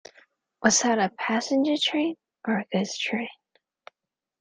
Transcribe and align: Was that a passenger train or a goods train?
Was 0.63 0.79
that 0.79 0.97
a 0.97 1.09
passenger 1.15 1.75
train 1.79 2.15
or 2.47 2.57
a 2.61 2.65
goods 2.75 2.97
train? 2.97 3.27